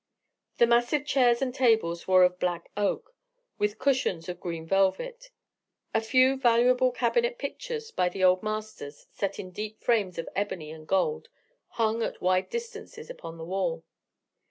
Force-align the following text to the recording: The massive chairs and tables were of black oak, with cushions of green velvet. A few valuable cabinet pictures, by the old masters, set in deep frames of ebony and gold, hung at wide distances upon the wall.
The 0.57 0.65
massive 0.65 1.05
chairs 1.05 1.43
and 1.43 1.53
tables 1.53 2.07
were 2.07 2.23
of 2.23 2.39
black 2.39 2.71
oak, 2.75 3.13
with 3.59 3.77
cushions 3.77 4.27
of 4.27 4.39
green 4.39 4.65
velvet. 4.65 5.29
A 5.93 6.01
few 6.01 6.37
valuable 6.37 6.91
cabinet 6.91 7.37
pictures, 7.37 7.91
by 7.91 8.09
the 8.09 8.23
old 8.23 8.41
masters, 8.41 9.05
set 9.11 9.37
in 9.37 9.51
deep 9.51 9.79
frames 9.79 10.17
of 10.17 10.27
ebony 10.35 10.71
and 10.71 10.87
gold, 10.87 11.29
hung 11.77 12.01
at 12.01 12.19
wide 12.19 12.49
distances 12.49 13.11
upon 13.11 13.37
the 13.37 13.45
wall. 13.45 13.83